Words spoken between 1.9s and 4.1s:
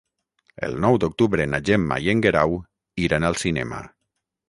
i en Guerau iran al cinema.